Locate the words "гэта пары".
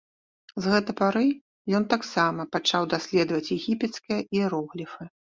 0.75-1.25